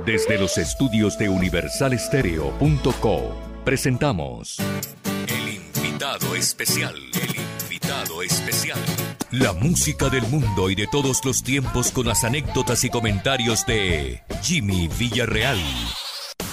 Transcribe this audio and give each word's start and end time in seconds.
Desde 0.00 0.38
los 0.38 0.56
estudios 0.58 1.18
de 1.18 1.28
universalestereo.co 1.28 3.36
presentamos 3.62 4.56
El 5.28 5.54
invitado 5.54 6.34
especial, 6.34 6.96
el 6.96 7.36
invitado 7.36 8.22
especial. 8.22 8.80
La 9.30 9.52
música 9.52 10.08
del 10.08 10.26
mundo 10.28 10.70
y 10.70 10.74
de 10.74 10.88
todos 10.88 11.22
los 11.24 11.42
tiempos 11.42 11.92
con 11.92 12.06
las 12.06 12.24
anécdotas 12.24 12.84
y 12.84 12.90
comentarios 12.90 13.66
de 13.66 14.22
Jimmy 14.42 14.88
Villarreal. 14.98 15.60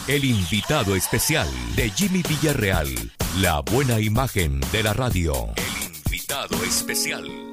El 0.08 0.26
invitado 0.26 0.96
especial 0.96 1.48
de 1.76 1.90
Jimmy 1.90 2.22
Villarreal. 2.28 2.88
La 3.40 3.62
buena 3.62 4.00
imagen 4.00 4.60
de 4.72 4.84
la 4.84 4.94
radio. 4.94 5.34
El 5.56 5.96
invitado 6.06 6.64
especial. 6.66 7.49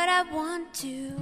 What 0.00 0.08
I 0.08 0.22
want 0.32 0.72
to. 0.72 1.12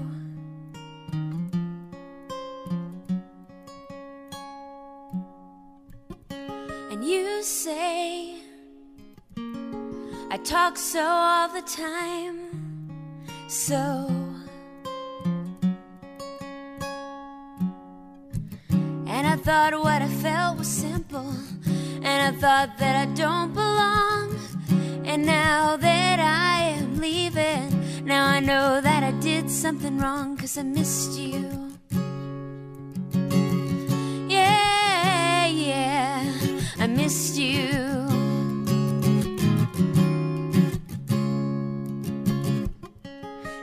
And 6.90 7.04
you 7.04 7.42
say 7.42 8.36
I 10.30 10.36
talk 10.44 10.76
so 10.76 11.04
all 11.04 11.48
the 11.48 11.62
time. 11.62 12.38
So 13.48 13.80
And 19.08 19.26
I 19.26 19.34
thought 19.46 19.72
what 19.72 20.02
I 20.02 20.08
felt 20.22 20.58
was 20.58 20.68
simple. 20.68 21.34
And 22.10 22.18
I 22.28 22.30
thought 22.40 22.78
that 22.78 22.94
I 22.94 23.06
don't 23.14 23.52
belong. 23.52 24.38
And 25.04 25.26
now 25.26 25.76
that 25.76 26.20
I 26.20 26.60
am 26.78 27.00
leaving, 27.00 27.78
now 28.08 28.24
I 28.24 28.40
know 28.40 28.80
that 28.80 29.02
I 29.02 29.10
did 29.20 29.50
something 29.50 29.98
wrong 29.98 30.34
because 30.34 30.56
I 30.56 30.62
missed 30.62 31.18
you. 31.18 31.44
Yeah, 34.26 35.46
yeah, 35.46 36.24
I 36.78 36.86
missed 36.86 37.36
you. 37.36 37.68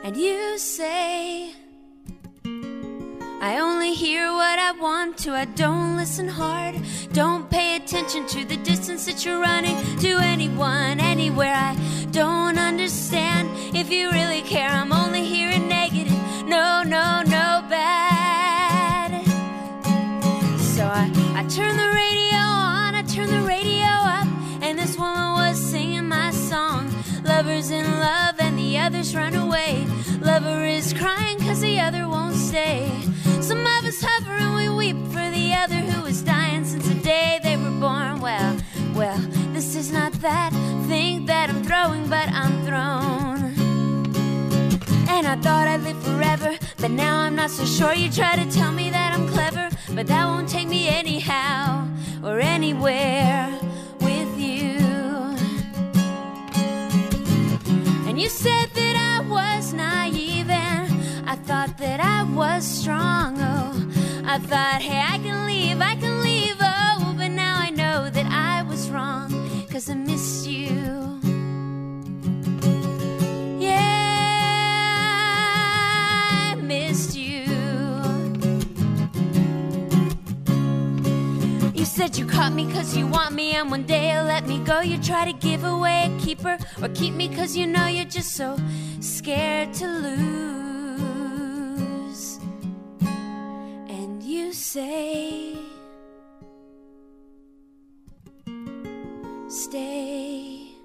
And 0.03 0.15
you 0.15 0.59
say, 0.59 1.51
I 3.45 3.59
only 3.59 3.93
hear 3.93 4.33
what 4.33 4.57
I 4.57 4.71
want 4.71 5.19
to. 5.19 5.35
I 5.35 5.45
don't 5.45 5.97
listen 5.97 6.27
hard. 6.27 6.81
Don't 7.13 7.47
pay 7.47 7.75
attention 7.75 8.25
to 8.29 8.43
the 8.43 8.57
distance 8.57 9.05
that 9.05 9.23
you're 9.23 9.39
running 9.39 9.77
to 9.99 10.17
anyone, 10.17 10.99
anywhere. 10.99 11.53
I 11.53 11.75
don't 12.09 12.57
understand 12.57 13.51
if 13.75 13.91
you 13.91 14.09
really 14.09 14.41
care. 14.41 14.67
I'm 14.67 14.91
only 14.91 15.23
hearing 15.23 15.67
negative. 15.69 16.17
No, 16.47 16.81
no, 16.81 17.21
no 17.21 17.63
bad. 17.69 18.14
That 40.25 40.51
thing 40.87 41.27
that 41.27 41.51
I'm 41.51 41.63
throwing, 41.63 42.09
but 42.09 42.27
I'm 42.29 42.55
thrown. 42.65 43.53
And 45.07 45.27
I 45.27 45.35
thought 45.35 45.67
I'd 45.67 45.83
live 45.83 46.01
forever, 46.01 46.57
but 46.81 46.89
now 46.89 47.19
I'm 47.19 47.35
not 47.35 47.51
so 47.51 47.63
sure. 47.63 47.93
You 47.93 48.09
try 48.09 48.35
to 48.35 48.45
tell 48.49 48.71
me 48.71 48.89
that 48.89 49.13
I'm 49.13 49.27
clever, 49.27 49.69
but 49.93 50.07
that 50.07 50.25
won't 50.25 50.49
take 50.49 50.67
me 50.67 50.87
anyhow 50.87 51.87
or 52.23 52.39
anywhere 52.39 53.55
with 54.01 54.31
you. 54.39 54.79
And 58.07 58.19
you 58.19 58.27
said 58.27 58.67
that 58.73 58.95
I 59.13 59.19
was 59.29 59.73
naive 59.73 60.49
and 60.49 61.29
I 61.29 61.35
thought 61.35 61.77
that 61.77 61.99
I 61.99 62.23
was 62.23 62.65
strong. 62.65 63.37
Oh, 63.39 63.73
I 64.25 64.39
thought, 64.39 64.81
hey, 64.81 65.01
I 65.07 65.19
can 65.19 65.45
leave, 65.45 65.79
I 65.81 65.95
can 65.97 66.23
leave. 66.23 66.54
Because 69.75 69.89
I 69.89 69.95
miss 69.95 70.47
you. 70.47 71.19
Yeah, 73.59 73.73
I 76.49 76.55
missed 76.55 77.17
you. 77.17 77.43
You 81.73 81.83
said 81.83 82.17
you 82.17 82.25
caught 82.25 82.53
me 82.53 82.71
cause 82.71 82.95
you 82.95 83.05
want 83.05 83.33
me, 83.35 83.51
and 83.51 83.69
one 83.69 83.83
day 83.83 84.13
you'll 84.13 84.23
let 84.23 84.47
me 84.47 84.59
go. 84.59 84.79
You 84.79 84.97
try 84.97 85.25
to 85.29 85.33
give 85.33 85.65
away 85.65 86.09
a 86.09 86.19
keeper 86.21 86.57
or 86.81 86.87
keep 86.87 87.13
me 87.13 87.27
cause 87.27 87.57
you 87.57 87.67
know 87.67 87.87
you're 87.87 88.05
just 88.05 88.33
so 88.33 88.57
scared 89.01 89.73
to 89.73 89.87
lose. 89.87 90.15
And 93.89 94.23
you 94.23 94.53
say, 94.53 95.64
Stay. 99.55 100.75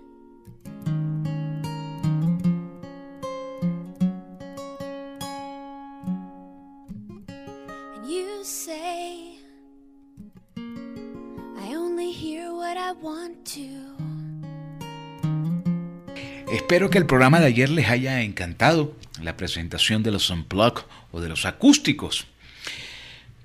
Espero 16.53 16.91
que 16.91 16.99
el 16.99 17.07
programa 17.07 17.41
de 17.41 17.47
ayer 17.47 17.69
les 17.71 17.89
haya 17.89 18.23
encantado, 18.23 18.95
la 19.21 19.37
presentación 19.37 20.05
de 20.05 20.13
los 20.13 20.31
Unplug 20.31 20.85
o 21.11 21.21
de 21.21 21.29
los 21.29 21.45
acústicos. 21.45 22.29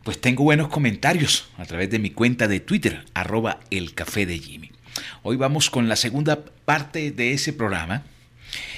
Pues 0.04 0.22
tengo 0.22 0.44
buenos 0.44 0.68
comentarios 0.68 1.48
a 1.58 1.66
través 1.66 1.90
de 1.90 1.98
mi 1.98 2.12
cuenta 2.12 2.48
de 2.48 2.60
Twitter, 2.60 3.06
arroba 3.16 3.60
el 3.72 3.96
café 3.96 4.28
de 4.28 4.38
Jimmy. 4.38 4.75
Hoy 5.24 5.36
vamos 5.38 5.70
con 5.70 5.90
la 5.90 5.96
segunda 5.96 6.44
parte 6.66 7.12
de 7.12 7.34
ese 7.34 7.54
programa 7.54 8.04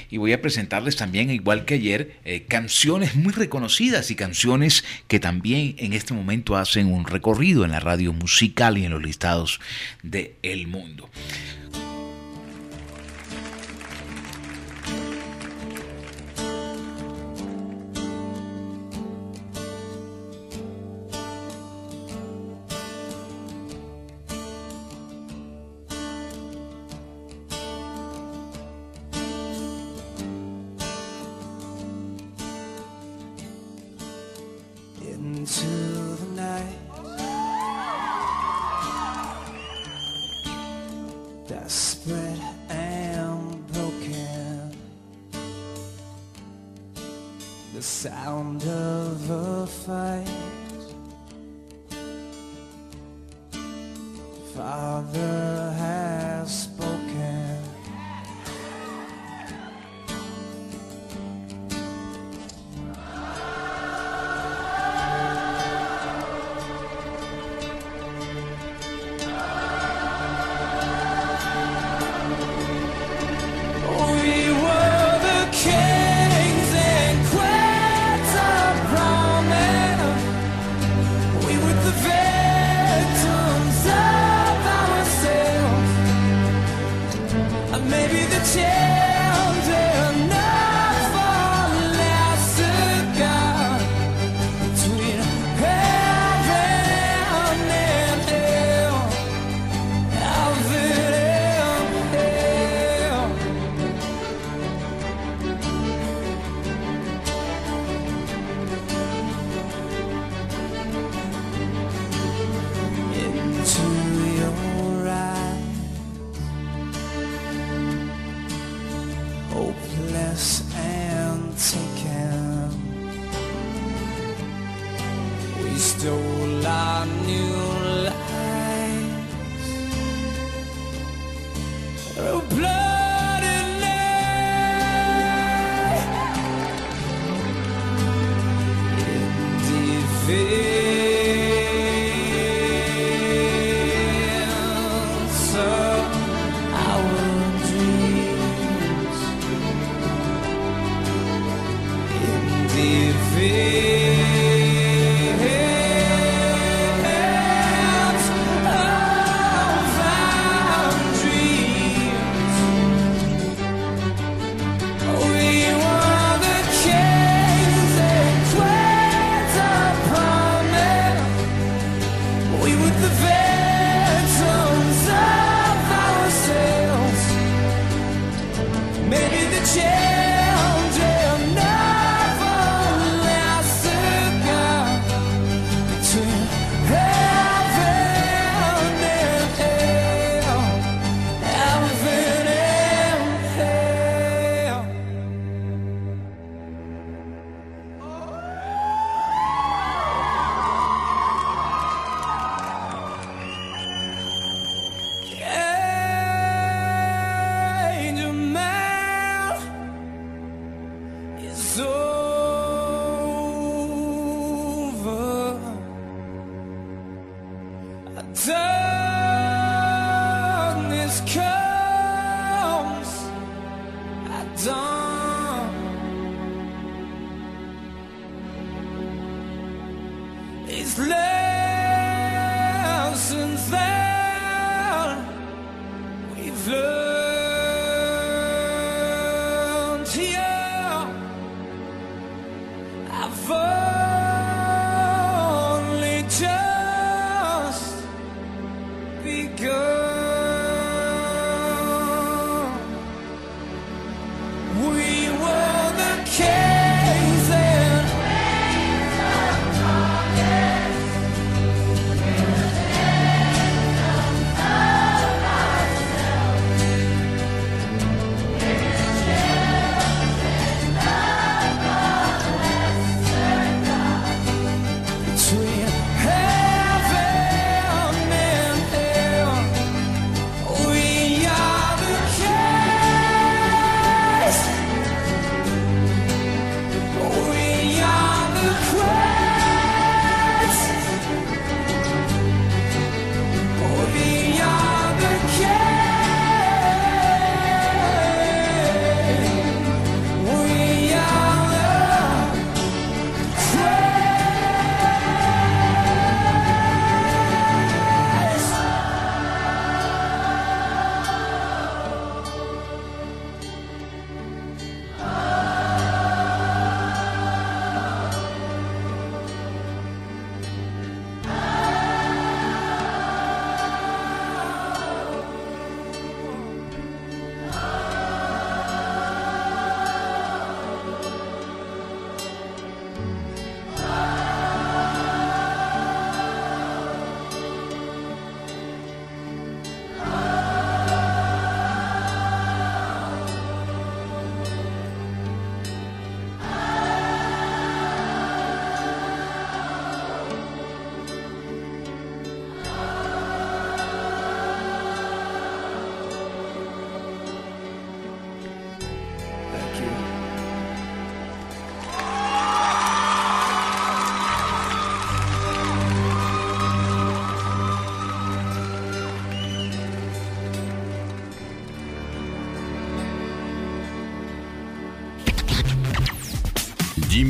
y 0.10 0.18
voy 0.18 0.34
a 0.34 0.42
presentarles 0.42 0.96
también, 0.96 1.30
igual 1.30 1.66
que 1.66 1.76
ayer, 1.76 2.18
eh, 2.24 2.46
canciones 2.48 3.16
muy 3.16 3.34
reconocidas 3.34 4.10
y 4.12 4.16
canciones 4.16 4.84
que 5.08 5.20
también 5.20 5.76
en 5.78 5.94
este 5.94 6.14
momento 6.14 6.56
hacen 6.56 6.92
un 6.92 7.06
recorrido 7.06 7.66
en 7.66 7.72
la 7.72 7.80
radio 7.80 8.14
musical 8.14 8.78
y 8.78 8.86
en 8.86 8.92
los 8.92 9.04
listados 9.04 9.60
de 10.04 10.36
El 10.44 10.68
Mundo. 10.68 11.10
maybe 87.86 88.26
the 88.26 88.40
chair. 88.54 89.17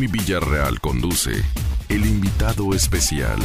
Villarreal 0.08 0.80
conduce 0.80 1.32
El 1.90 2.06
invitado 2.06 2.74
especial. 2.74 3.40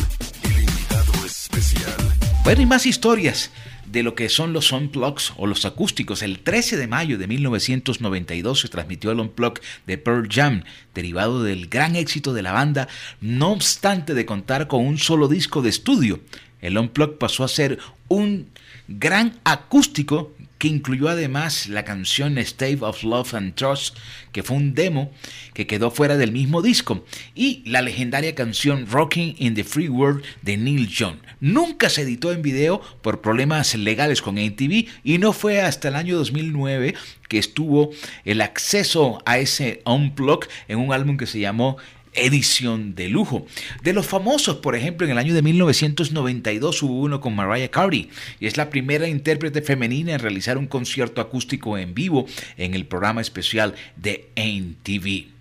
El 0.45 0.61
invitado 0.61 1.26
especial. 1.26 1.97
Bueno, 2.45 2.62
y 2.62 2.66
más 2.66 2.87
historias 2.87 3.50
de 3.87 4.02
lo 4.02 4.14
que 4.14 4.28
son 4.28 4.52
los 4.52 4.73
unplugs 4.73 5.33
o 5.37 5.47
los 5.47 5.64
acústicos. 5.64 6.23
El 6.23 6.40
13 6.40 6.76
de 6.76 6.87
mayo 6.87 7.19
de 7.19 7.26
1992 7.26 8.61
se 8.61 8.69
transmitió 8.69 9.11
el 9.11 9.21
unplug 9.21 9.61
de 9.87 9.99
Pearl 9.99 10.28
Jam, 10.31 10.64
derivado 10.95 11.42
del 11.42 11.69
gran 11.69 11.95
éxito 11.97 12.33
de 12.33 12.42
la 12.42 12.52
banda, 12.52 12.88
no 13.21 13.52
obstante 13.52 14.14
de 14.14 14.25
contar 14.25 14.69
con 14.69 14.87
un 14.87 14.99
solo 14.99 15.28
disco 15.28 15.62
de 15.62 15.69
estudio. 15.71 16.21
El 16.61 16.78
unplug 16.78 17.19
pasó 17.19 17.45
a 17.45 17.49
ser 17.49 17.78
un 18.09 18.49
gran 18.88 19.38
acústico 19.45 20.33
que 20.62 20.69
incluyó 20.69 21.09
además 21.09 21.66
la 21.66 21.85
canción 21.85 22.38
State 22.38 22.78
of 22.83 23.02
Love 23.02 23.35
and 23.35 23.57
Trust, 23.57 23.97
que 24.31 24.45
fue 24.45 24.57
un 24.57 24.75
demo 24.75 25.11
que 25.54 25.66
quedó 25.66 25.90
fuera 25.90 26.16
del 26.16 26.31
mismo 26.31 26.62
disco, 26.62 27.04
y 27.35 27.69
la 27.69 27.83
legendaria 27.83 28.37
canción 28.37 28.87
Rocking 28.88 29.35
in 29.38 29.57
the 29.57 29.64
Free 29.64 29.88
World 29.88 30.23
de 30.42 30.57
Neil 30.57 30.87
Young. 30.87 31.16
Nunca 31.40 31.88
se 31.88 32.02
editó 32.02 32.31
en 32.31 32.42
video 32.42 32.81
por 33.02 33.21
problemas 33.21 33.75
legales 33.75 34.23
con 34.23 34.38
ATV 34.38 34.87
y 35.02 35.19
no 35.19 35.33
fue 35.33 35.61
hasta 35.61 35.88
el 35.88 35.97
año 35.97 36.16
2009 36.16 36.95
que 37.28 37.38
estuvo 37.38 37.90
el 38.25 38.40
acceso 38.40 39.21
a 39.26 39.38
ese 39.38 39.83
unplug 39.85 40.47
en 40.69 40.78
un 40.78 40.92
álbum 40.92 41.16
que 41.16 41.26
se 41.26 41.40
llamó 41.40 41.76
edición 42.14 42.95
de 42.95 43.09
lujo. 43.09 43.47
De 43.83 43.92
los 43.92 44.07
famosos, 44.07 44.57
por 44.57 44.76
ejemplo, 44.76 45.07
en 45.07 45.12
el 45.12 45.19
año 45.19 45.35
de 45.35 45.42
1992 45.42 46.83
hubo 46.83 47.00
uno 47.00 47.21
con 47.21 47.35
Mariah 47.35 47.71
Carey 47.71 48.11
y 48.40 48.47
es 48.47 48.57
la 48.57 48.71
primera 48.71 49.09
intérprete 49.09 49.62
femenina 49.62 50.12
en 50.12 50.21
realizar 50.21 50.59
un 50.59 50.66
concierto 50.66 51.21
acústico 51.21 51.78
en 51.78 51.95
vivo 51.95 52.26
en 52.57 52.75
el 52.75 52.87
programa 52.87 53.21
especial 53.21 53.75
de 53.97 54.28
MTV. 54.37 55.33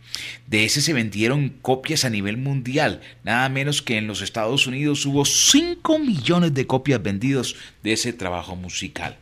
De 0.47 0.65
ese 0.65 0.81
se 0.81 0.93
vendieron 0.93 1.49
copias 1.61 2.03
a 2.03 2.09
nivel 2.09 2.37
mundial, 2.37 3.01
nada 3.23 3.47
menos 3.49 3.81
que 3.81 3.97
en 3.97 4.07
los 4.07 4.21
Estados 4.21 4.67
Unidos 4.67 5.05
hubo 5.05 5.23
5 5.23 5.99
millones 5.99 6.53
de 6.53 6.67
copias 6.67 7.01
vendidas 7.01 7.55
de 7.83 7.93
ese 7.93 8.11
trabajo 8.11 8.55
musical. 8.55 9.17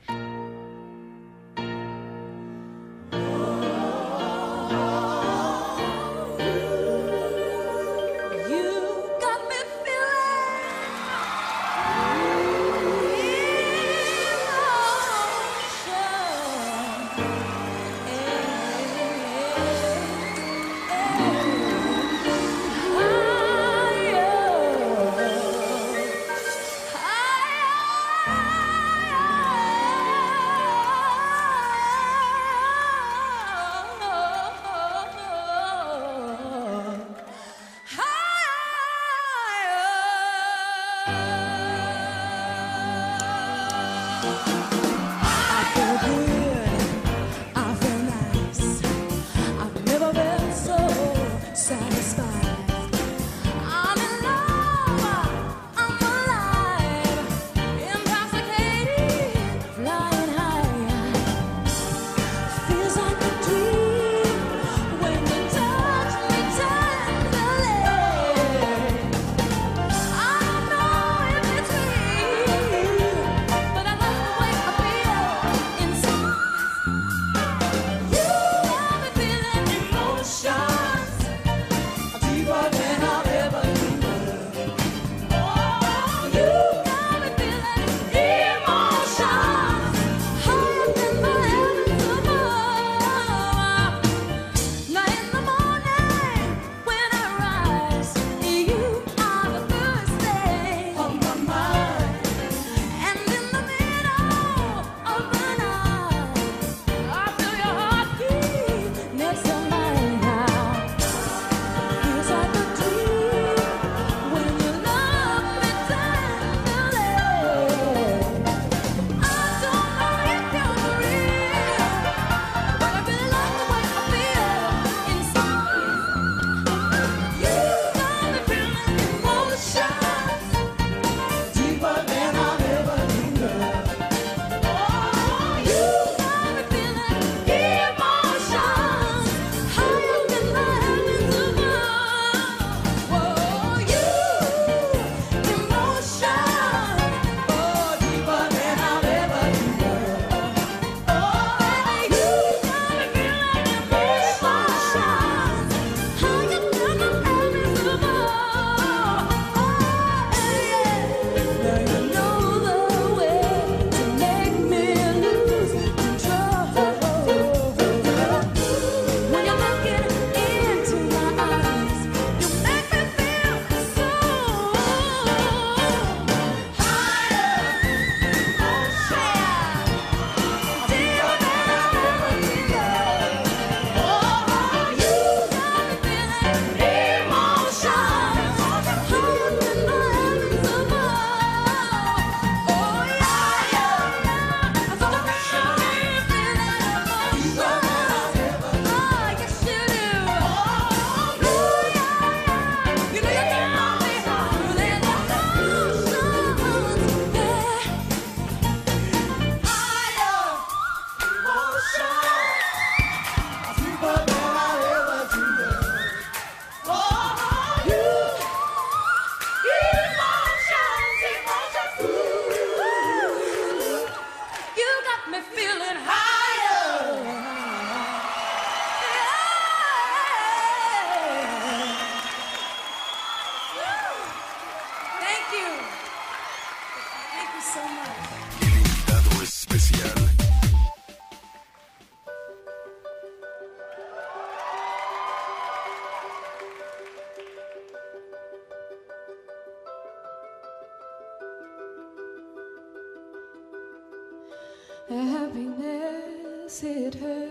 Happiness 255.09 256.81
hit 256.81 257.15
her 257.15 257.47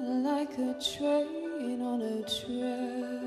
like 0.00 0.58
a 0.58 0.74
train 0.82 1.80
on 1.80 2.02
a 2.02 2.22
track. 2.22 3.17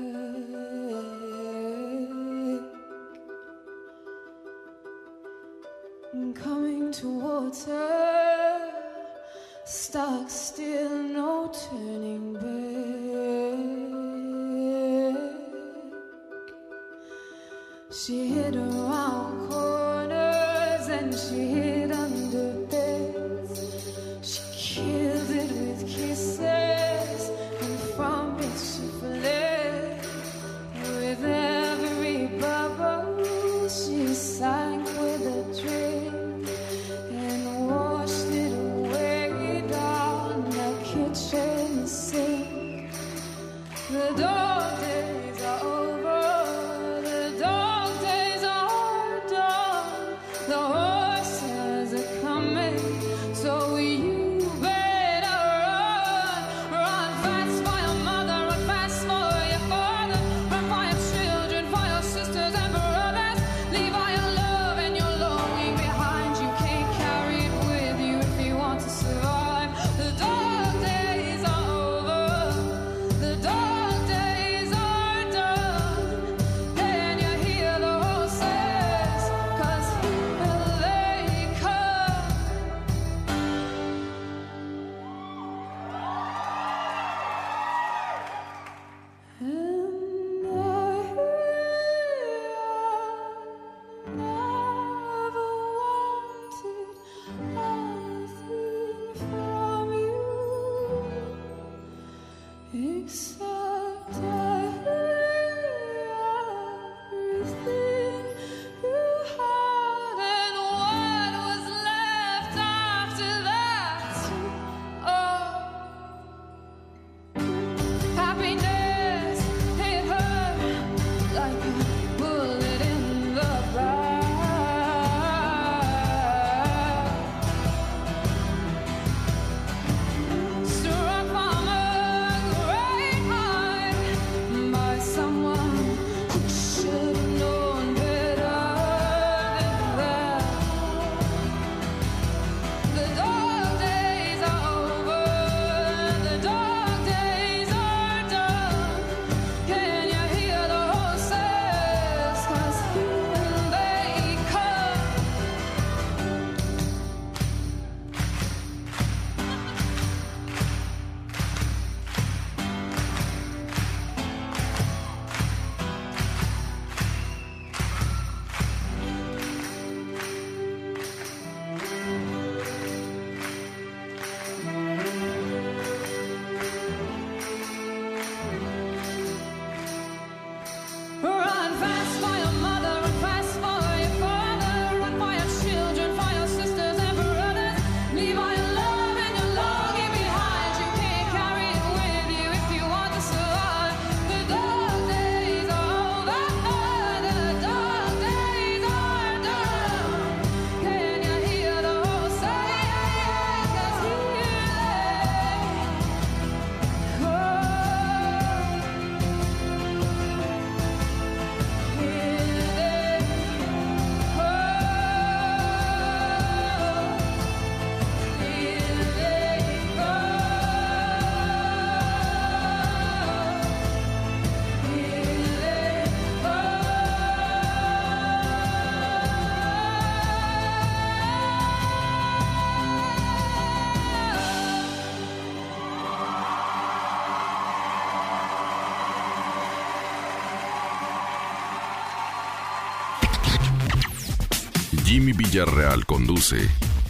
Villarreal 245.32 246.06
conduce 246.06 246.56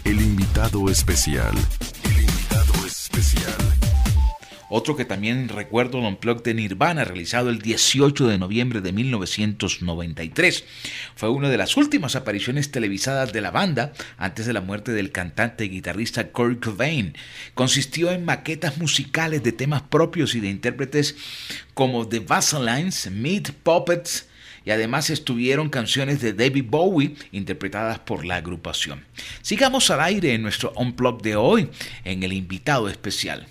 El 0.05 0.21
invitado 0.21 0.89
especial. 0.89 1.55
Otro 4.75 4.97
que 4.97 5.05
también 5.05 5.51
recuerdo 5.51 5.99
un 5.99 6.19
blog 6.19 6.43
de 6.43 6.55
Nirvana 6.55 7.05
realizado 7.05 7.51
el 7.51 7.59
18 7.59 8.27
de 8.27 8.39
noviembre 8.39 8.81
de 8.81 8.91
1993. 8.93 10.65
Fue 11.15 11.29
una 11.29 11.51
de 11.51 11.59
las 11.59 11.77
últimas 11.77 12.17
apariciones 12.17 12.71
televisadas 12.71 13.35
de 13.35 13.43
la 13.43 13.51
banda 13.51 13.93
antes 14.17 14.47
de 14.47 14.55
la 14.55 14.63
muerte 14.63 14.93
del 14.93 15.13
cantante 15.13 15.67
y 15.67 15.69
guitarrista 15.69 16.33
Kurt 16.33 16.65
Cobain. 16.65 17.15
Consistió 17.53 18.13
en 18.13 18.25
maquetas 18.25 18.79
musicales 18.79 19.43
de 19.43 19.53
temas 19.53 19.83
propios 19.83 20.35
y 20.35 20.41
de 20.41 20.49
intérpretes 20.49 21.17
como 21.75 22.09
The 22.09 22.21
Vassalines, 22.21 23.11
Meat 23.11 23.51
Puppets, 23.63 24.27
y 24.65 24.71
además 24.71 25.11
estuvieron 25.11 25.69
canciones 25.69 26.21
de 26.21 26.33
David 26.33 26.65
Bowie 26.69 27.15
interpretadas 27.33 27.99
por 28.01 28.25
la 28.25 28.37
agrupación. 28.37 29.05
Sigamos 29.43 29.91
al 29.91 30.01
aire 30.01 30.35
en 30.35 30.43
nuestro 30.43 30.73
Unplug 30.77 31.23
de 31.23 31.37
hoy 31.37 31.69
en 32.05 32.23
el 32.23 32.33
invitado 32.33 32.89
especial. 32.89 33.47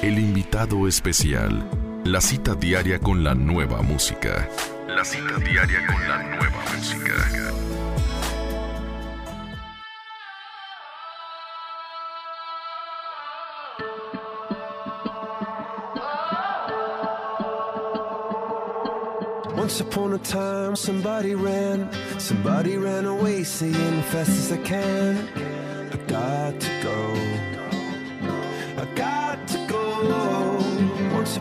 El 0.00 0.18
invitado 0.20 0.86
especial. 0.86 1.68
La 2.04 2.20
cita 2.20 2.54
diaria 2.54 3.00
con 3.00 3.24
la 3.24 3.34
nueva 3.34 3.82
música. 3.82 4.48
La 4.86 5.04
cita 5.04 5.38
diaria 5.38 5.84
con 5.86 6.08
la 6.08 6.22
nueva 6.22 6.62
música. 6.76 7.14
Once 19.56 19.80
upon 19.80 20.12
a 20.12 20.18
time, 20.18 20.76
somebody 20.76 21.34
ran, 21.34 21.90
somebody 22.20 22.76
ran 22.76 23.06
away, 23.06 23.42
saying, 23.42 24.02
fast 24.02 24.30
as 24.30 24.52
I 24.52 24.58
can, 24.58 25.28
I 25.92 25.96
got 26.06 26.60
to 26.60 26.82
go. 26.84 27.55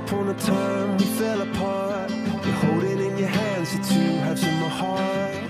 upon 0.05 0.29
a 0.29 0.33
time 0.35 0.97
we 0.97 1.05
fell 1.05 1.41
apart. 1.41 2.11
You're 2.11 2.59
holding 2.65 2.99
in 2.99 3.17
your 3.17 3.27
hands 3.27 3.71
the 3.71 3.83
two 3.93 4.15
halves 4.23 4.43
of 4.43 4.53
my 4.53 4.69
heart. 4.69 5.44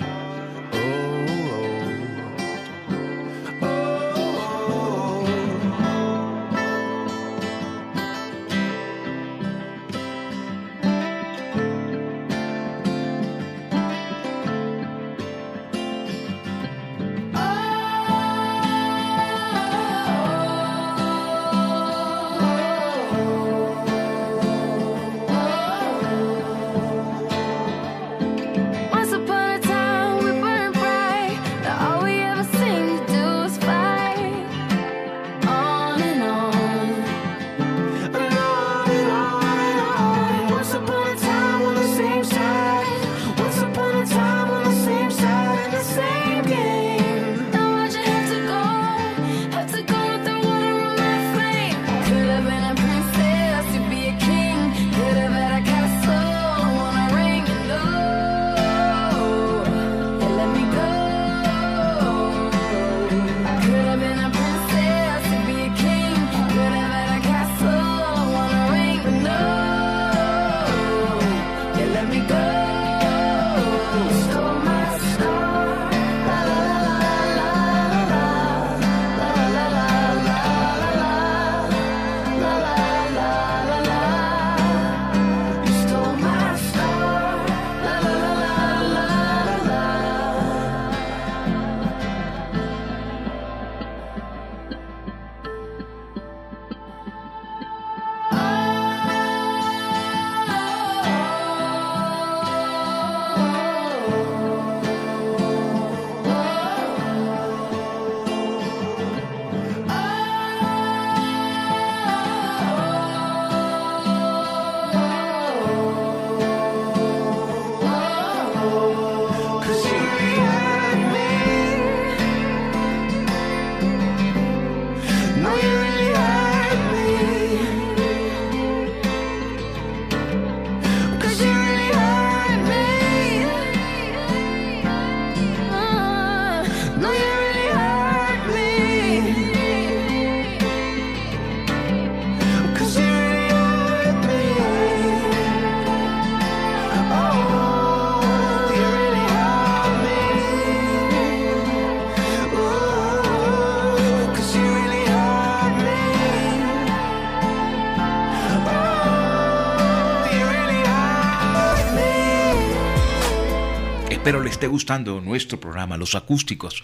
Espero 164.25 164.41
le 164.41 164.49
esté 164.49 164.65
gustando 164.65 165.21
nuestro 165.21 165.59
programa, 165.59 165.97
Los 165.97 166.15
Acústicos. 166.15 166.83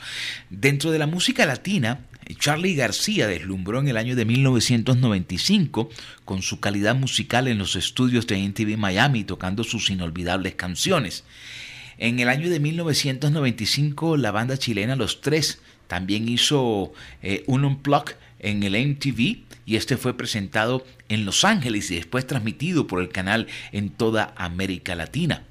Dentro 0.52 0.92
de 0.92 1.00
la 1.00 1.08
música 1.08 1.44
latina, 1.48 2.02
Charlie 2.38 2.76
García 2.76 3.26
deslumbró 3.26 3.80
en 3.80 3.88
el 3.88 3.98
año 3.98 4.16
de 4.16 4.26
1995 4.26 5.90
con 6.24 6.44
su 6.44 6.60
calidad 6.60 6.94
musical 6.94 7.48
en 7.48 7.58
los 7.58 7.76
estudios 7.76 8.28
de 8.28 8.38
NTV 8.38 8.78
Miami, 8.78 9.24
tocando 9.24 9.64
sus 9.64 9.90
inolvidables 9.90 10.54
canciones. 10.54 11.24
En 11.98 12.20
el 12.20 12.30
año 12.30 12.48
de 12.48 12.60
1995, 12.60 14.18
la 14.18 14.30
banda 14.30 14.58
chilena 14.58 14.96
Los 14.96 15.22
Tres 15.22 15.64
también 15.88 16.30
hizo 16.30 16.94
eh, 17.24 17.44
un 17.48 17.66
unplug 17.66 18.12
en 18.38 18.62
el 18.62 18.74
MTV 18.74 19.40
y 19.66 19.78
este 19.78 19.98
fue 19.98 20.16
presentado 20.16 20.86
en 21.10 21.26
Los 21.26 21.44
Ángeles 21.44 21.90
y 21.90 21.96
después 21.96 22.28
transmitido 22.28 22.86
por 22.86 23.02
el 23.02 23.10
canal 23.10 23.48
en 23.72 23.90
toda 23.90 24.32
América 24.38 24.94
Latina. 24.94 25.46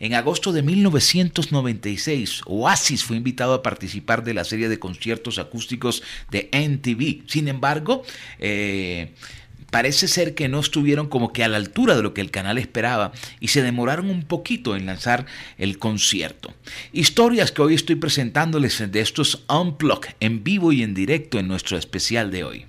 En 0.00 0.14
agosto 0.14 0.52
de 0.52 0.62
1996, 0.62 2.42
Oasis 2.46 3.04
fue 3.04 3.16
invitado 3.16 3.54
a 3.54 3.62
participar 3.62 4.24
de 4.24 4.34
la 4.34 4.44
serie 4.44 4.68
de 4.68 4.78
conciertos 4.78 5.38
acústicos 5.38 6.02
de 6.30 6.48
NTV. 6.52 7.28
Sin 7.28 7.48
embargo, 7.48 8.02
eh, 8.38 9.12
parece 9.70 10.08
ser 10.08 10.34
que 10.34 10.48
no 10.48 10.60
estuvieron 10.60 11.08
como 11.08 11.32
que 11.32 11.44
a 11.44 11.48
la 11.48 11.56
altura 11.56 11.96
de 11.96 12.02
lo 12.02 12.14
que 12.14 12.20
el 12.20 12.30
canal 12.30 12.58
esperaba 12.58 13.12
y 13.40 13.48
se 13.48 13.62
demoraron 13.62 14.10
un 14.10 14.22
poquito 14.22 14.76
en 14.76 14.86
lanzar 14.86 15.26
el 15.58 15.78
concierto. 15.78 16.54
Historias 16.92 17.52
que 17.52 17.62
hoy 17.62 17.74
estoy 17.74 17.96
presentándoles 17.96 18.90
de 18.90 19.00
estos 19.00 19.44
Unplug 19.48 20.00
en 20.20 20.44
vivo 20.44 20.72
y 20.72 20.82
en 20.82 20.94
directo 20.94 21.38
en 21.38 21.48
nuestro 21.48 21.76
especial 21.76 22.30
de 22.30 22.44
hoy. 22.44 22.66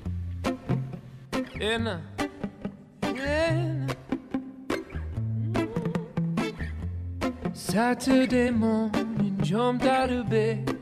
Saturday 7.69 8.49
morning, 8.49 9.37
jumped 9.41 9.83
out 9.83 10.09
of 10.09 10.29
bed 10.29 10.79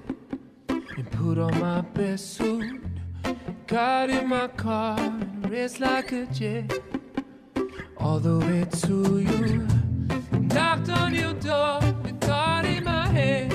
and 0.70 1.12
put 1.14 1.40
on 1.40 1.60
my 1.60 1.82
best 1.82 2.36
suit. 2.36 2.80
Got 3.66 4.12
in 4.12 4.30
my 4.30 4.48
car 4.50 5.00
and 5.00 5.50
raced 5.50 5.80
like 5.80 6.12
a 6.12 6.28
jet 6.28 6.72
all 7.98 8.20
the 8.20 8.38
way 8.38 8.66
to 8.84 9.20
you. 9.20 9.68
Knocked 10.40 10.90
on 10.90 11.16
your 11.16 11.34
door 11.34 11.80
with 12.04 12.22
thought 12.22 12.66
in 12.66 12.84
my 12.84 13.08
head 13.08 13.50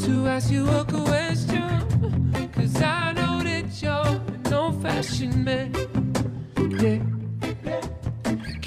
to 0.00 0.26
ask 0.26 0.50
you 0.50 0.68
a 0.68 0.84
question. 0.84 2.50
Cause 2.52 2.82
I 2.82 3.12
know 3.12 3.44
that 3.44 3.80
you're 3.80 4.20
an 4.34 4.52
old 4.52 4.82
fashioned 4.82 5.44
man. 5.44 5.72
Yeah. 6.82 7.23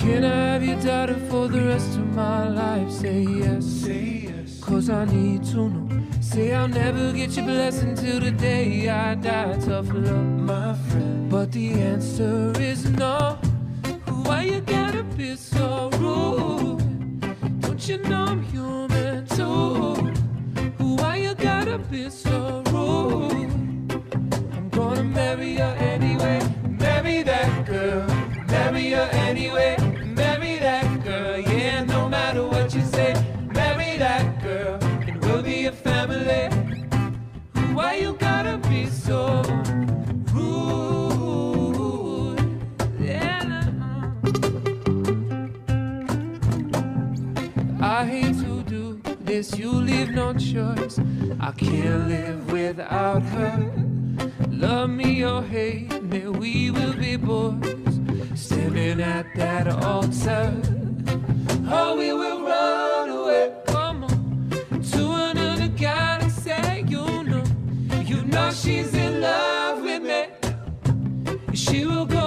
Can 0.07 0.23
I 0.23 0.53
have 0.53 0.63
your 0.63 0.79
daughter 0.79 1.19
for 1.29 1.49
the 1.49 1.59
rest 1.63 1.89
of 1.97 2.15
my 2.15 2.47
life? 2.47 2.89
Say 2.89 3.23
yes. 3.23 3.65
Say 3.65 4.29
yes. 4.29 4.59
Cause 4.61 4.89
I 4.89 5.03
need 5.03 5.43
to 5.51 5.67
know. 5.69 6.01
Say 6.21 6.53
I'll 6.53 6.69
never 6.69 7.11
get 7.11 7.31
your 7.31 7.43
blessing 7.43 7.93
till 7.93 8.21
the 8.21 8.31
day 8.31 8.87
I 8.87 9.15
die. 9.15 9.57
Tough 9.59 9.91
love, 9.91 10.39
my 10.53 10.75
friend. 10.87 11.29
But 11.29 11.51
the 11.51 11.73
answer 11.73 12.53
is 12.57 12.89
no. 12.89 13.37
Why 14.23 14.43
you 14.43 14.61
gotta 14.61 15.03
be 15.03 15.35
so 15.35 15.89
rude? 15.99 16.79
Don't 17.59 17.89
you 17.89 17.97
know 17.97 18.25
I'm 18.31 18.43
human 18.43 19.25
too? 19.27 19.93
Why 20.99 21.17
you 21.17 21.35
gotta 21.35 21.79
be 21.79 22.09
so 22.09 22.63
rude? 22.71 23.46
This, 49.37 49.55
you 49.59 49.71
leave 49.71 50.09
no 50.09 50.33
choice. 50.33 50.97
I 51.39 51.51
can't 51.51 52.07
live 52.07 52.51
without 52.51 53.21
her. 53.35 53.71
Love 54.49 54.89
me 54.89 55.23
or 55.23 55.43
hate 55.43 56.01
me, 56.01 56.21
we 56.27 56.71
will 56.71 56.93
be 56.93 57.17
boys. 57.17 57.93
Standing 58.33 58.99
at 58.99 59.27
that 59.35 59.67
altar. 59.67 60.45
Oh, 61.69 61.95
we 61.99 62.09
will 62.13 62.41
run 62.51 63.09
away. 63.09 63.53
Come 63.67 64.05
on. 64.05 64.81
To 64.91 65.03
another 65.29 65.67
galaxy, 65.67 66.85
you 66.87 67.05
know. 67.29 67.43
You 68.11 68.23
know 68.23 68.49
she's 68.51 68.91
in 68.95 69.21
love 69.21 69.83
with 69.83 70.03
me. 70.11 70.21
She 71.53 71.85
will 71.85 72.07
go 72.07 72.26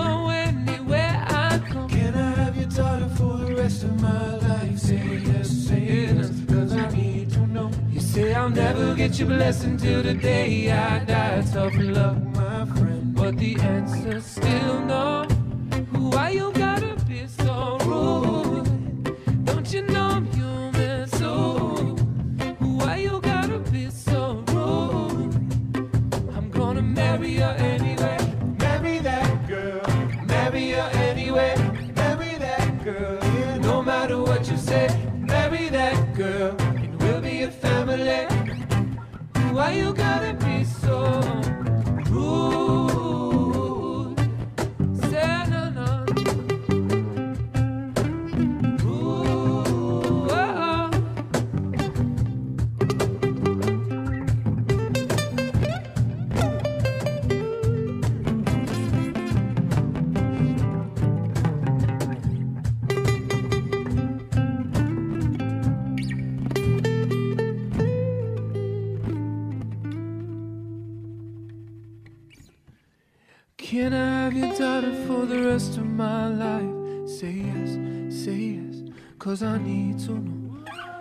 I'll 8.50 8.56
never 8.56 8.94
get 8.96 9.16
your 9.16 9.28
blessing 9.28 9.76
till 9.76 10.02
the 10.02 10.12
day 10.12 10.72
I 10.72 11.04
die. 11.04 11.42
Tough 11.52 11.72
love, 11.76 12.20
my 12.34 12.66
friend. 12.66 13.14
But 13.14 13.36
the 13.38 13.54
answer's 13.60 14.26
still 14.26 14.80
no. 14.86 15.24
Why 15.92 16.30
you 16.30 16.50
gotta 16.54 16.89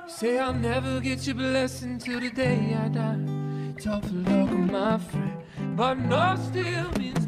Say 0.08 0.38
I'll 0.38 0.54
never 0.54 1.00
get 1.00 1.26
your 1.26 1.36
blessing 1.36 2.00
till 2.00 2.19
the 2.19 2.30
day 2.30 2.76
I 2.76 2.88
die. 2.89 3.74
Tough 3.82 4.10
luck, 4.12 4.52
my 4.52 4.98
friend, 4.98 5.43
but 5.78 5.98
no 5.98 6.36
still 6.50 6.91
means 6.98 7.18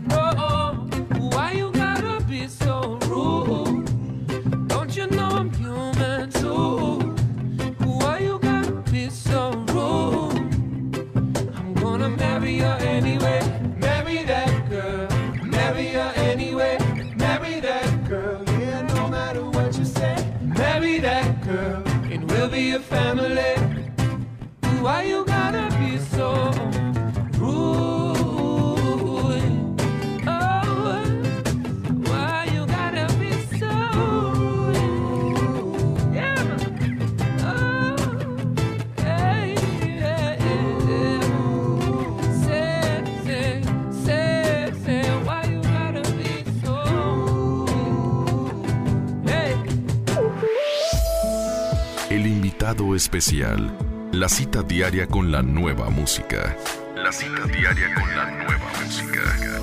Especial 52.71 53.69
La 54.13 54.29
cita 54.29 54.63
diaria 54.63 55.05
con 55.05 55.29
la 55.29 55.41
nueva 55.41 55.89
música. 55.89 56.55
La 56.95 57.11
cita 57.11 57.45
diaria 57.47 57.93
con 57.93 58.15
la 58.15 58.31
nueva 58.31 58.71
música. 58.79 59.59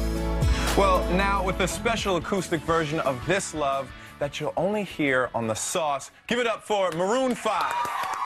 Well, 0.77 1.03
now 1.16 1.42
with 1.42 1.59
a 1.61 1.66
special 1.66 2.16
acoustic 2.16 2.61
version 2.61 3.01
of 3.01 3.18
This 3.27 3.55
Love 3.55 3.90
that 4.18 4.38
you'll 4.38 4.53
only 4.59 4.85
hear 4.85 5.31
on 5.35 5.47
The 5.47 5.55
Sauce, 5.55 6.11
give 6.27 6.38
it 6.38 6.47
up 6.47 6.62
for 6.62 6.90
Maroon 6.92 7.35
5. 7.35 8.18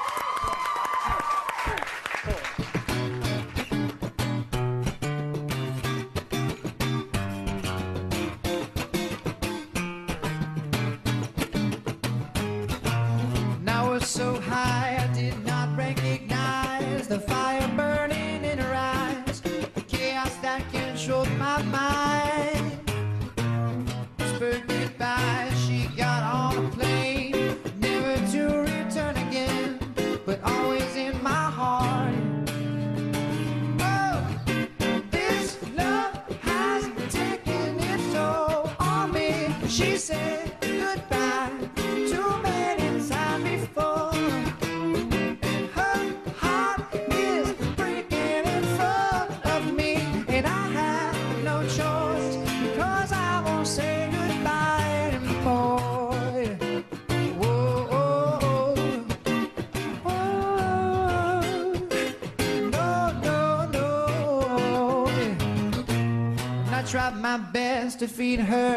To 68.03 68.09
feed 68.09 68.41
her 68.41 68.72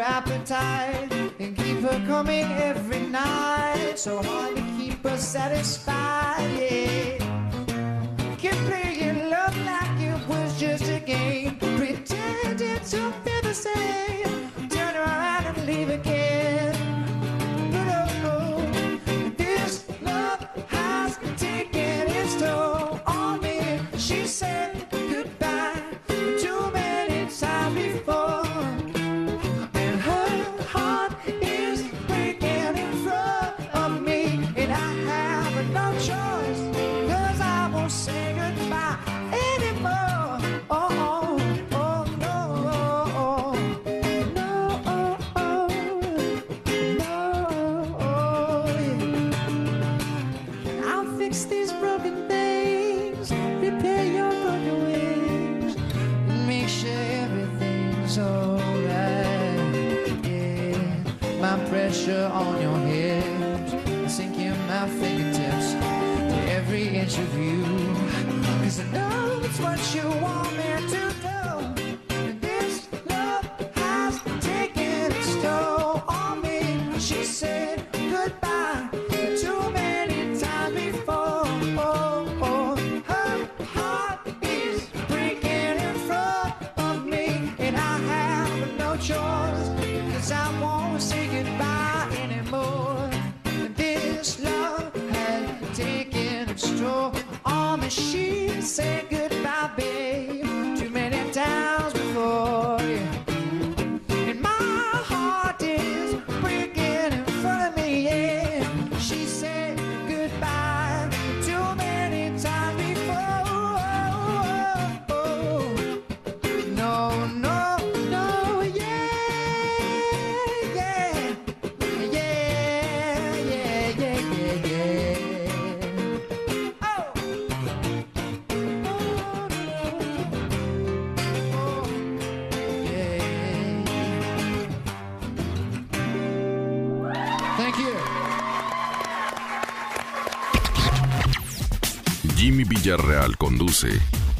Villarreal 142.86 143.36
conduce 143.36 143.88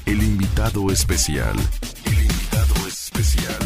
El 0.04 0.22
invitado 0.22 0.92
especial. 0.92 1.56
El 2.04 2.12
invitado 2.12 2.86
especial. 2.86 3.56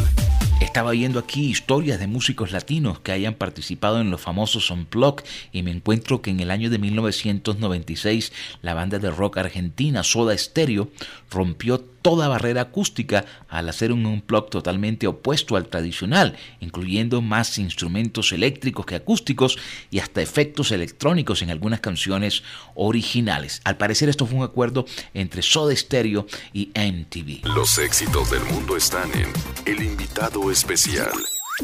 Estaba 0.62 0.92
viendo 0.92 1.18
aquí 1.18 1.50
historias 1.50 2.00
de 2.00 2.06
músicos 2.06 2.50
latinos 2.50 2.98
que 3.00 3.12
hayan 3.12 3.34
participado 3.34 4.00
en 4.00 4.10
los 4.10 4.22
famosos 4.22 4.70
Unplugged 4.70 5.26
y 5.52 5.62
me 5.62 5.70
encuentro 5.70 6.22
que 6.22 6.30
en 6.30 6.40
el 6.40 6.50
año 6.50 6.70
de 6.70 6.78
1996 6.78 8.32
la 8.62 8.72
banda 8.72 8.98
de 8.98 9.10
rock 9.10 9.36
argentina 9.36 10.02
Soda 10.02 10.38
Stereo 10.38 10.88
rompió 11.30 11.78
toda 12.02 12.28
barrera 12.28 12.62
acústica 12.62 13.24
al 13.48 13.68
hacer 13.68 13.92
un 13.92 14.06
Unplugged 14.06 14.50
totalmente 14.50 15.06
opuesto 15.06 15.56
al 15.56 15.68
tradicional, 15.68 16.36
incluyendo 16.60 17.22
más 17.22 17.58
instrumentos 17.58 18.32
eléctricos 18.32 18.86
que 18.86 18.96
acústicos 18.96 19.58
y 19.90 19.98
hasta 19.98 20.22
efectos 20.22 20.72
electrónicos 20.72 21.42
en 21.42 21.50
algunas 21.50 21.80
canciones 21.80 22.42
originales. 22.74 23.60
Al 23.64 23.76
parecer 23.76 24.08
esto 24.08 24.26
fue 24.26 24.38
un 24.38 24.44
acuerdo 24.44 24.84
entre 25.14 25.42
Soda 25.42 25.74
Stereo 25.74 26.26
y 26.52 26.70
MTV. 26.74 27.46
Los 27.54 27.78
éxitos 27.78 28.30
del 28.30 28.44
mundo 28.44 28.76
están 28.76 29.10
en 29.12 29.32
El 29.66 29.82
invitado 29.82 30.50
especial 30.50 31.10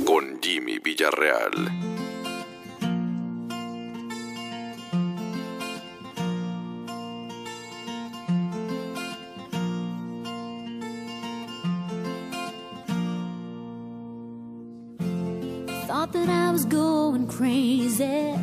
con 0.04 0.40
Jimmy 0.42 0.78
Villarreal. 0.78 2.05
that 16.16 16.28
I 16.28 16.50
was 16.50 16.64
going 16.64 17.26
crazy. 17.28 18.34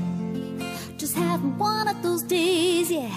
Just 0.97 1.15
had 1.15 1.39
one 1.57 1.88
of 1.88 2.01
those 2.03 2.24
days, 2.24 2.91
yeah. 2.91 3.15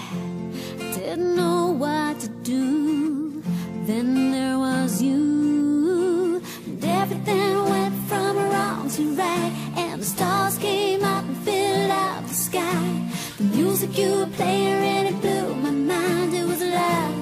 I 0.79 0.93
didn't 0.95 1.35
know 1.35 1.67
what 1.83 2.19
to 2.21 2.29
do. 2.43 3.41
Then 3.85 4.31
there 4.31 4.57
was 4.57 5.01
you. 5.01 6.41
And 6.65 6.83
everything 6.83 7.53
went 7.69 7.95
from 8.09 8.35
wrong 8.37 8.89
to 8.89 9.03
right. 9.15 9.51
And 9.77 10.01
the 10.01 10.05
stars 10.05 10.57
came 10.57 11.03
up 11.03 11.23
and 11.23 11.37
filled 11.37 11.91
out 11.91 12.27
the 12.27 12.33
sky. 12.33 13.09
The 13.37 13.43
music 13.43 13.97
you 13.97 14.11
were 14.19 14.31
playing 14.37 14.75
really 14.85 15.15
blew 15.21 15.55
my 15.55 15.71
mind. 15.71 16.33
It 16.33 16.45
was 16.45 16.61
love 16.61 17.15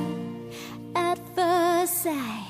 at 0.95 1.17
first 1.35 2.03
sight. 2.03 2.44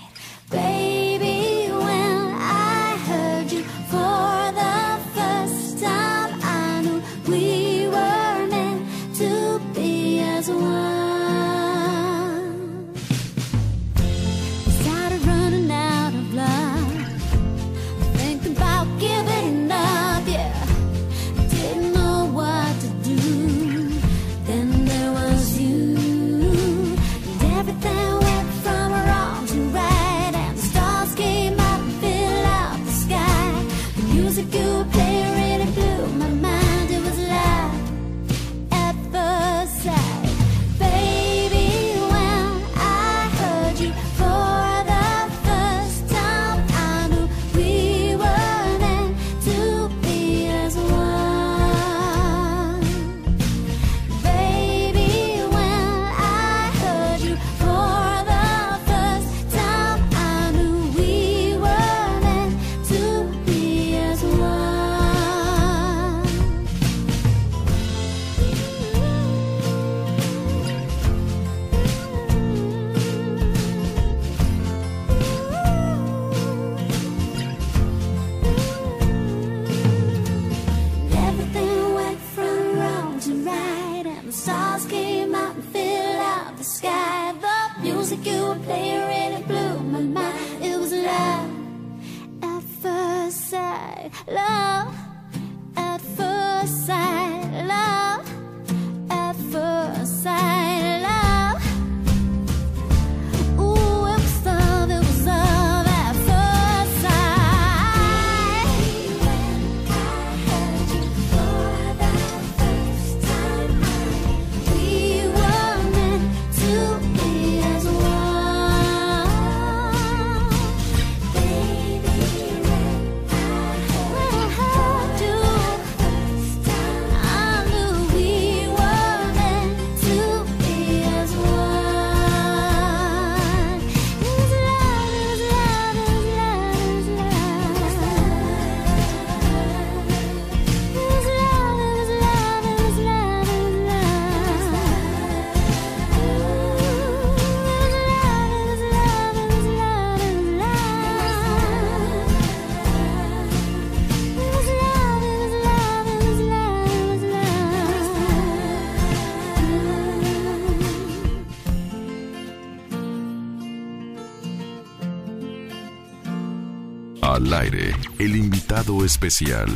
Especial 169.05 169.69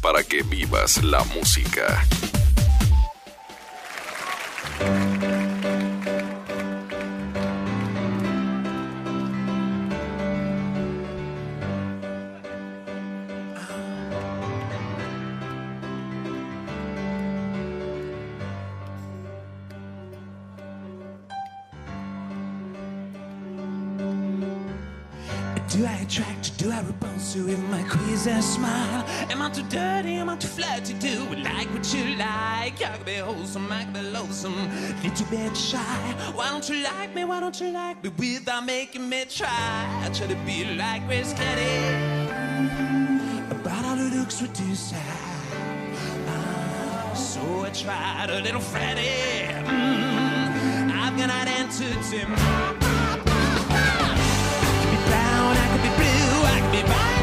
para 0.00 0.22
que 0.22 0.42
vivas 0.42 1.02
la 1.02 1.24
música. 1.24 2.06
What 31.84 31.94
you 31.94 32.16
like? 32.16 32.82
I 32.82 32.96
could 32.96 33.04
be 33.04 33.16
wholesome, 33.16 33.70
I 33.70 33.84
could 33.84 33.92
be 33.92 34.00
loathsome, 34.00 34.54
little 35.02 35.26
bit 35.26 35.54
shy. 35.54 35.78
Why 36.34 36.48
don't 36.48 36.66
you 36.68 36.82
like 36.82 37.14
me, 37.14 37.24
why 37.24 37.40
don't 37.40 37.60
you 37.60 37.72
like 37.72 38.02
me 38.02 38.10
without 38.16 38.64
making 38.64 39.06
me 39.06 39.24
try? 39.28 39.48
I 40.02 40.08
try 40.14 40.26
to 40.28 40.36
be 40.46 40.64
like 40.76 41.06
Grace 41.06 41.34
Kelly, 41.34 41.80
but 43.62 43.84
all 43.84 43.96
the 43.96 44.16
looks 44.16 44.38
too 44.38 44.74
sad. 44.74 45.04
Ah, 46.26 47.12
so 47.14 47.64
I 47.64 47.70
tried 47.70 48.30
a 48.30 48.40
little 48.40 48.62
Freddie. 48.62 49.52
Mm, 49.68 50.90
I've 50.90 51.16
got 51.18 51.28
an 51.28 51.48
answer 51.48 51.84
to 51.84 52.28
my 52.28 52.36
could 54.80 54.90
be 54.90 54.98
brown, 55.08 55.56
I 55.56 55.66
could 55.70 55.82
be 55.82 55.90
blue, 56.00 56.44
I 56.46 56.60
could 56.62 56.72
be 56.72 56.82
violet 56.88 57.13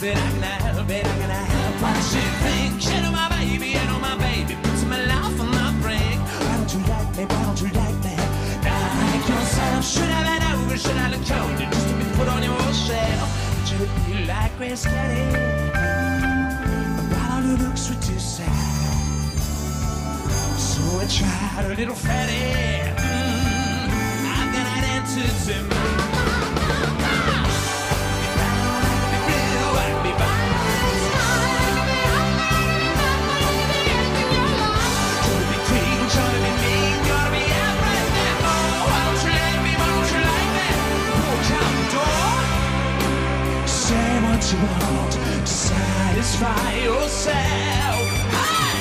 can 0.00 0.16
I 0.16 0.30
can 0.30 0.42
I 0.42 0.46
help 0.72 0.88
it? 0.88 1.06
How 1.06 1.18
can 1.20 1.30
I 1.30 1.44
help 1.52 1.82
what 1.82 1.96
you 2.14 2.24
think? 2.40 2.72
You 2.88 3.02
know 3.02 3.12
my 3.12 3.28
baby, 3.28 3.68
you 3.76 3.84
know 3.84 4.00
my 4.00 4.16
baby, 4.16 4.56
puts 4.62 4.84
my 4.84 5.04
life 5.04 5.40
on 5.40 5.50
the 5.52 5.66
brink. 5.82 6.20
Why 6.40 6.56
don't 6.56 6.72
you 6.72 6.80
like 6.88 7.10
me? 7.16 7.24
Why 7.28 7.42
don't 7.44 7.60
you 7.60 7.68
like 7.68 7.98
me? 8.04 8.16
Like 8.64 9.28
yourself, 9.28 9.84
should 9.84 10.08
I 10.08 10.20
been 10.24 10.42
over? 10.52 10.76
Should 10.78 10.96
I 10.96 11.10
look 11.12 11.24
colder 11.28 11.68
just 11.68 11.88
to 11.88 11.94
be 12.00 12.04
put 12.16 12.28
on 12.28 12.42
your 12.42 12.72
shelf? 12.72 13.28
Should 13.68 13.82
it 13.82 13.92
be 14.06 14.24
like 14.24 14.56
Grace 14.56 14.84
Kelly? 14.86 15.24
But 17.10 17.20
all 17.32 17.42
the 17.44 17.56
looks 17.62 17.90
were 17.90 18.00
too 18.00 18.18
sad. 18.18 19.36
So 20.56 20.80
I 20.96 21.06
tried 21.12 21.72
a 21.72 21.74
little 21.76 21.94
Freddie. 21.94 22.88
Mm, 22.96 24.24
I've 24.32 24.50
got 24.54 24.66
an 24.78 24.84
answer 24.96 25.28
to 25.44 25.62
my 25.68 26.19
you 44.52 44.58
want 44.58 45.12
to 45.12 45.46
satisfy 45.46 46.74
yourself. 46.74 48.02
Hey! 48.34 48.80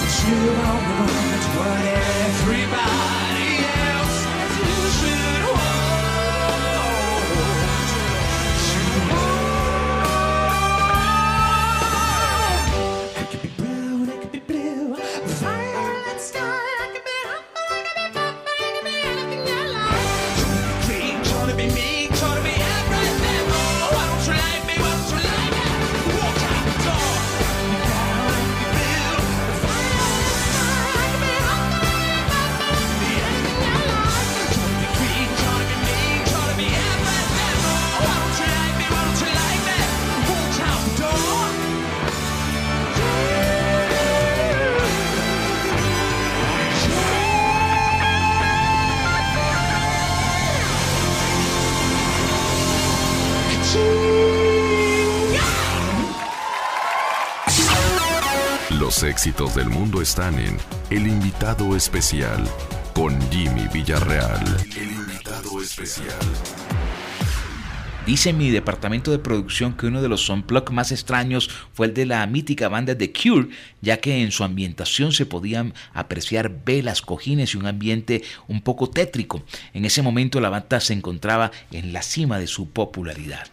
But 0.00 0.12
you 0.24 0.46
don't 0.46 0.84
want 0.98 1.44
what 1.56 1.84
everybody 1.84 3.15
éxitos 59.16 59.54
del 59.54 59.70
mundo 59.70 60.02
están 60.02 60.38
en 60.38 60.58
El 60.90 61.06
invitado 61.06 61.74
especial 61.74 62.46
con 62.92 63.18
Jimmy 63.30 63.66
Villarreal. 63.72 64.44
El 64.76 64.92
invitado 64.92 65.62
especial. 65.62 66.12
Dice 68.04 68.34
mi 68.34 68.50
departamento 68.50 69.10
de 69.10 69.18
producción 69.18 69.74
que 69.74 69.86
uno 69.86 70.02
de 70.02 70.10
los 70.10 70.28
unplug 70.28 70.70
más 70.70 70.92
extraños 70.92 71.48
fue 71.72 71.86
el 71.86 71.94
de 71.94 72.04
la 72.04 72.26
mítica 72.26 72.68
banda 72.68 72.94
The 72.98 73.10
Cure, 73.10 73.48
ya 73.80 74.00
que 74.00 74.22
en 74.22 74.32
su 74.32 74.44
ambientación 74.44 75.12
se 75.12 75.24
podían 75.24 75.72
apreciar 75.94 76.62
velas, 76.66 77.00
cojines 77.00 77.54
y 77.54 77.56
un 77.56 77.66
ambiente 77.66 78.22
un 78.48 78.60
poco 78.60 78.90
tétrico. 78.90 79.42
En 79.72 79.86
ese 79.86 80.02
momento 80.02 80.40
la 80.42 80.50
banda 80.50 80.78
se 80.78 80.92
encontraba 80.92 81.52
en 81.72 81.94
la 81.94 82.02
cima 82.02 82.38
de 82.38 82.48
su 82.48 82.68
popularidad. 82.68 83.46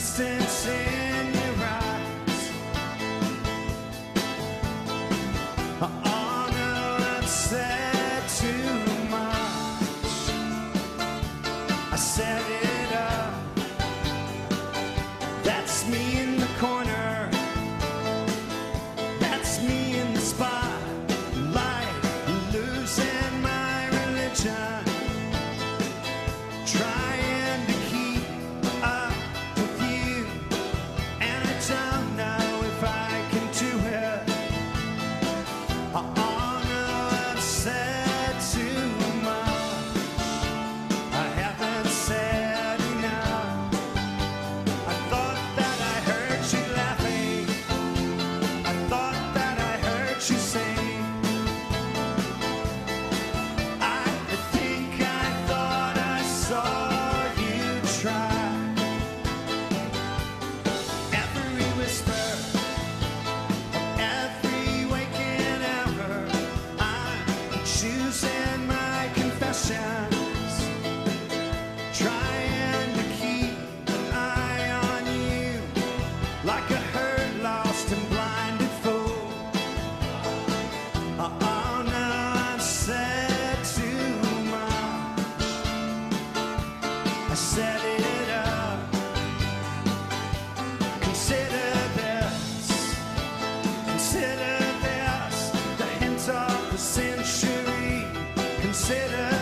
distancing. 0.00 0.89
Century. 96.80 98.06
Consider 98.62 99.39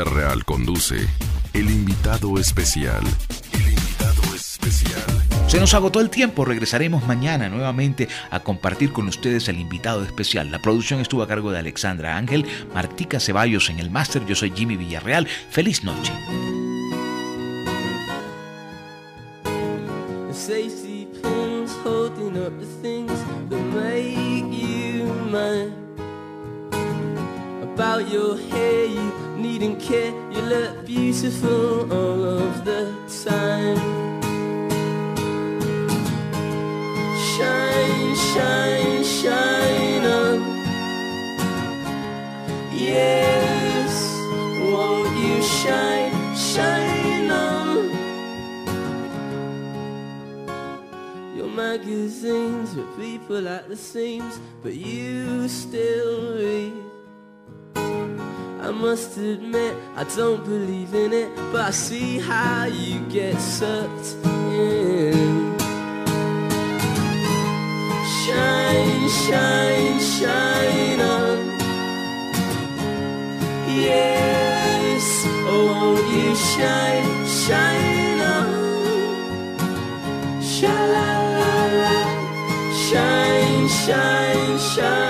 Villarreal 0.00 0.46
conduce 0.46 0.96
El 1.52 1.70
invitado 1.70 2.38
especial. 2.38 3.02
El 3.52 3.68
invitado 3.68 4.34
especial. 4.34 5.02
Se 5.46 5.60
nos 5.60 5.74
agotó 5.74 6.00
el 6.00 6.08
tiempo, 6.08 6.46
regresaremos 6.46 7.06
mañana 7.06 7.50
nuevamente 7.50 8.08
a 8.30 8.40
compartir 8.40 8.92
con 8.92 9.08
ustedes 9.08 9.48
el 9.50 9.58
invitado 9.58 10.02
especial. 10.02 10.50
La 10.50 10.62
producción 10.62 11.00
estuvo 11.00 11.22
a 11.22 11.28
cargo 11.28 11.52
de 11.52 11.58
Alexandra 11.58 12.16
Ángel, 12.16 12.46
Martica 12.72 13.20
Ceballos 13.20 13.68
en 13.68 13.78
el 13.78 13.90
máster, 13.90 14.24
yo 14.24 14.34
soy 14.34 14.52
Jimmy 14.56 14.76
Villarreal. 14.76 15.28
Feliz 15.50 15.84
noche. 15.84 16.14
About 27.80 28.10
your 28.10 28.36
needn't 29.60 29.82
care. 29.82 30.10
You 30.32 30.40
look 30.40 30.86
beautiful 30.86 31.92
all 31.92 32.24
of 32.24 32.64
the 32.64 32.94
time. 33.24 33.76
Shine, 37.32 38.16
shine, 38.32 39.04
shine 39.04 40.04
on. 40.06 40.40
Yes, 42.72 44.16
won't 44.72 45.14
you 45.18 45.42
shine, 45.42 46.36
shine 46.36 47.30
on? 47.30 47.90
Your 51.36 51.48
magazines 51.48 52.74
with 52.74 52.96
people 52.96 53.46
at 53.46 53.68
the 53.68 53.76
seams, 53.76 54.40
but 54.62 54.74
you 54.74 55.48
still 55.48 56.38
read. 56.38 56.89
I 58.62 58.70
must 58.70 59.16
admit, 59.16 59.74
I 59.96 60.04
don't 60.04 60.44
believe 60.44 60.94
in 60.94 61.14
it, 61.14 61.34
but 61.50 61.62
I 61.62 61.70
see 61.70 62.18
how 62.18 62.66
you 62.66 63.00
get 63.08 63.40
sucked 63.40 64.16
in. 64.24 65.58
Shine, 68.20 69.08
shine, 69.24 69.98
shine 69.98 71.00
on. 71.00 71.38
Yes, 73.66 75.24
oh, 75.48 75.66
won't 75.70 76.06
you 76.14 76.34
shine, 76.36 77.26
shine 77.42 78.20
on? 78.20 78.50
Sha 80.42 80.76
la 80.94 81.10
la 81.38 81.56
la, 81.82 81.98
shine, 82.86 83.68
shine, 83.68 84.58
shine 84.58 85.09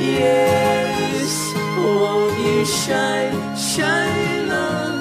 Yes, 0.00 1.52
won't 1.76 2.38
you 2.38 2.64
shine, 2.64 3.56
shine 3.56 4.50
on? 4.50 4.99